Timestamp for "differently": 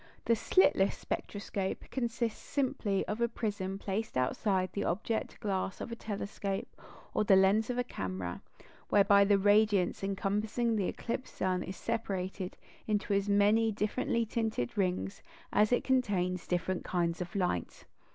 13.71-14.25